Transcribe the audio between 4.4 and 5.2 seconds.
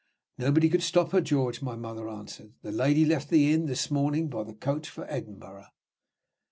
the coach for